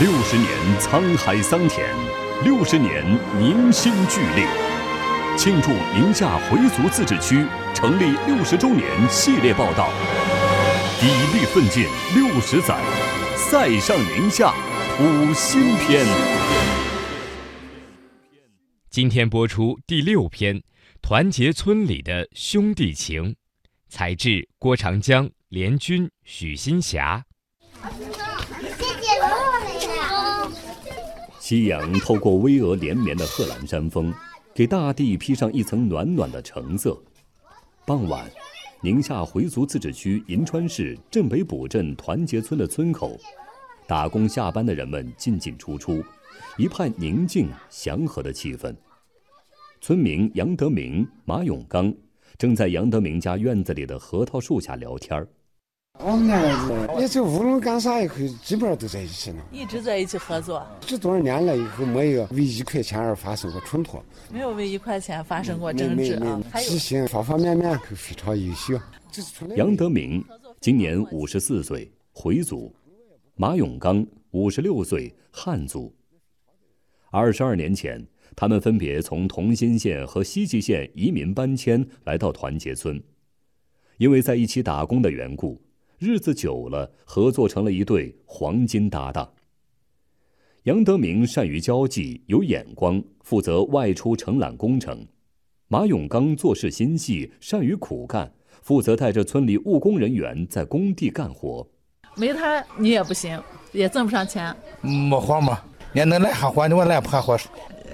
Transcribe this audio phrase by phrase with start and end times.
[0.00, 0.48] 六十年
[0.80, 1.88] 沧海桑田，
[2.42, 3.04] 六十年
[3.38, 4.44] 凝心聚力，
[5.38, 9.88] 庆祝宁夏回族自治区成立六十周年系列报道，
[10.98, 12.76] 砥砺奋进六十载，
[13.36, 14.52] 塞上宁夏
[14.96, 16.04] 谱新篇。
[18.90, 20.58] 今天播出第六篇
[21.02, 23.30] 《团结村里的兄弟情》，
[23.88, 27.24] 采制郭长江、连军、许新霞。
[31.44, 34.10] 夕阳透过巍峨连绵的贺兰山峰，
[34.54, 36.98] 给大地披上一层暖暖的橙色。
[37.84, 38.26] 傍晚，
[38.80, 43.20] 宁夏回族自治区银川市镇北堡镇团结村的村口，
[43.86, 46.02] 打工下班的人们进进出出，
[46.56, 48.74] 一派宁静祥和的气氛。
[49.82, 51.92] 村民杨德明、马永刚
[52.38, 55.28] 正在杨德明家院子里的核桃树下聊天儿。
[56.06, 59.42] 我们两个人也就无论干啥以后，基本上都在一起呢。
[59.50, 66.42] 一直在一起合作，这多少年了以后，没有为一块钱而发生过冲突，没有为一块钱发生过争执啊。
[66.56, 68.78] 执行方方面面都非常优秀。
[69.56, 70.22] 杨德明
[70.60, 72.70] 今年五十四岁，回族；
[73.34, 75.90] 马永刚五十六岁，汉族。
[77.10, 83.02] 二十二年前，他们分别从同心县和西吉县移民搬迁来到团结村，
[83.96, 85.58] 因为在一起打工的缘故。
[86.04, 89.26] 日子久了，合作成了一对黄金搭档。
[90.64, 94.98] 杨德明善于交际，有眼光，负责外出承揽工程；
[95.66, 101.66] 马永刚做事心细，善于苦干，负责带着村里务工人员在工地干活。
[102.16, 104.54] 没他你也不行，也挣不上钱。
[104.82, 105.58] 没活嘛，
[105.94, 107.34] 人家能来下活，你我来不下活。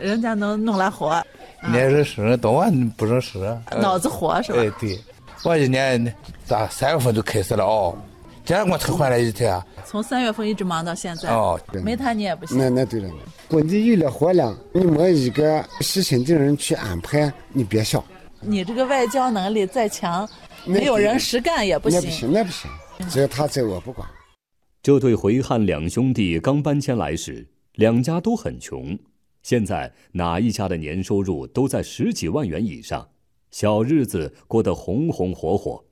[0.00, 1.24] 人家能弄来活。
[1.62, 3.38] 你认识，多晚不认识。
[3.80, 4.58] 脑子活是吧？
[4.58, 4.98] 哎，对。
[5.42, 7.96] 我一年咋三月份就开始了哦，
[8.44, 9.58] 今天我才换了一天。
[9.86, 12.58] 从三月份一直忙到现在哦，没他你也不行。
[12.58, 13.10] 那那对了，
[13.48, 18.04] 工地有了活了，你没一个细心的人去安排，你别想。
[18.42, 20.28] 你这个外交能力再强，
[20.66, 22.00] 没有人实干也不行。
[22.00, 22.70] 那不行，那不行，
[23.08, 24.06] 只要他在我不管。
[24.82, 28.98] 这对回汉两兄弟刚搬迁来时，两家都很穷，
[29.42, 33.08] 现在哪一家的年收入都在十几万元以上。
[33.50, 35.84] 小日子过得红红火火。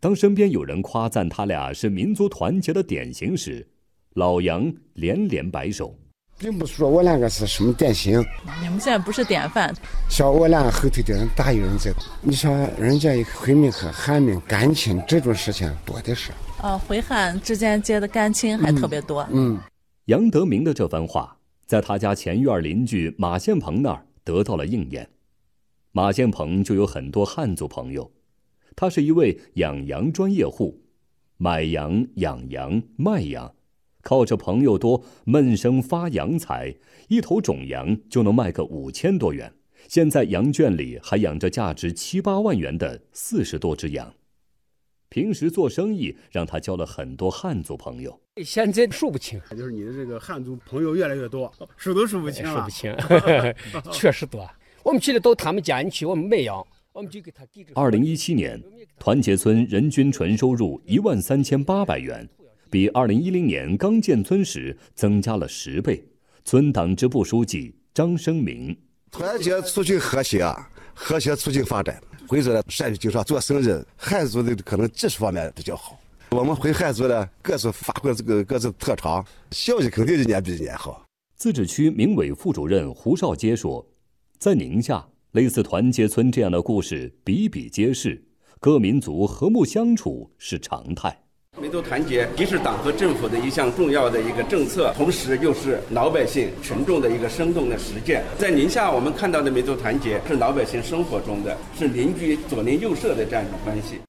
[0.00, 3.66] 当身边有人夸赞他俩是民族团结的典型时，
[4.14, 5.96] 老杨连连摆手，
[6.38, 8.20] 并不是说我两个是什么典型。
[8.60, 9.72] 你们现在不是典范。
[10.10, 11.92] 像我俩后头的人大有人在。
[12.20, 16.32] 你像人家回民和汉民感情这种事情多的是。
[16.60, 19.26] 啊，回汉之间结的感情还特别多。
[19.30, 19.58] 嗯。
[20.06, 25.08] 杨德明的这番话，在他家前院邻居马宪鹏那儿得到了应验。
[25.94, 28.10] 马建鹏就有很多汉族朋友，
[28.74, 30.82] 他是一位养羊专业户，
[31.36, 33.54] 买羊、养羊、卖羊，
[34.00, 36.74] 靠着朋友多闷声发羊财，
[37.08, 39.52] 一头种羊就能卖个五千多元。
[39.86, 44.14] 现在羊圈里还养着价值七八万元的四十多只羊。
[45.10, 49.38] 平时做生意让他交了很多汉族朋友，现在数不清。
[49.50, 52.96] 就是你的这个汉族朋友越来越多，数都数不清数不清，
[53.92, 54.48] 确实多。
[54.84, 57.44] 我们去的到他们家，你去我们没有，我们就给他。
[57.74, 58.60] 二零一七年，
[58.98, 62.28] 团结村人均纯收入一万三千八百元，
[62.68, 66.04] 比二零一零年刚建村时增加了十倍。
[66.44, 68.76] 村党支部书记张生明：
[69.10, 72.02] 团结促进和谐啊，和谐促进发展。
[72.26, 75.96] 回族呢善于经商做生意，汉族的可能技术方面比较好。
[76.30, 81.04] 我们回汉族呢，各自发挥这个各自特长，效益肯定一年比一年好。
[81.36, 83.86] 自治区民委副主任胡少杰说。
[84.42, 88.20] 在宁夏，类似团结村这样的故事比比皆是，
[88.58, 91.16] 各民族和睦相处是常态。
[91.60, 98.24] 民族团结既是党和政府的一项重要的一个政策，同时又是老百姓群众的一个生动的实践。
[98.36, 104.00] 在宁夏，我们看到的民族团结是老百姓生活中的是邻居左邻右舍的这样一种关系。